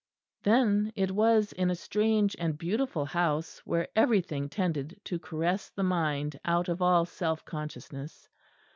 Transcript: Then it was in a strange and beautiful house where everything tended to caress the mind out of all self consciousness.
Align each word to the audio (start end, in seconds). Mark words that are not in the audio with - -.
Then 0.41 0.91
it 0.95 1.11
was 1.11 1.51
in 1.53 1.69
a 1.69 1.75
strange 1.75 2.35
and 2.39 2.57
beautiful 2.57 3.05
house 3.05 3.59
where 3.67 3.87
everything 3.95 4.49
tended 4.49 4.99
to 5.03 5.19
caress 5.19 5.69
the 5.69 5.83
mind 5.83 6.39
out 6.43 6.69
of 6.69 6.81
all 6.81 7.05
self 7.05 7.45
consciousness. 7.45 8.27